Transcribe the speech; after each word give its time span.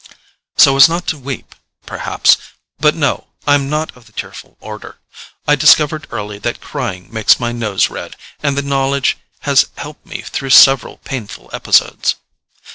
"So 0.57 0.75
as 0.77 0.89
not 0.89 1.05
to 1.09 1.17
weep, 1.19 1.53
perhaps. 1.85 2.35
But 2.79 2.95
no—I'm 2.95 3.69
not 3.69 3.95
of 3.95 4.07
the 4.07 4.11
tearful 4.13 4.57
order. 4.59 4.97
I 5.47 5.55
discovered 5.55 6.07
early 6.09 6.39
that 6.39 6.59
crying 6.59 7.13
makes 7.13 7.39
my 7.39 7.51
nose 7.51 7.91
red, 7.91 8.15
and 8.41 8.57
the 8.57 8.63
knowledge 8.63 9.19
has 9.41 9.67
helped 9.77 10.07
me 10.07 10.23
through 10.23 10.49
several 10.49 10.97
painful 11.03 11.51
episodes." 11.53 12.15